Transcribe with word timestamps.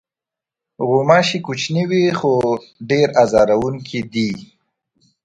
غوماشې 0.87 1.39
کوچنۍ 1.45 1.83
وي، 1.89 2.05
خو 2.19 2.31
ډېرې 2.89 3.15
آزاروونکې 3.23 3.99
دي. 4.13 4.29